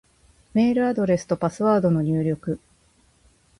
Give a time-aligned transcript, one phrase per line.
[0.55, 2.59] メールアドレスとパスワードの入力